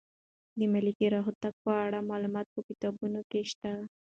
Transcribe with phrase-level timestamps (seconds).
[0.57, 3.71] د ملکیار هوتک په اړه معلومات په کتابونو کې شته.